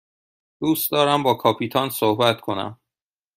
[0.61, 2.79] دوست دارم با کاپیتان صحبت کنم.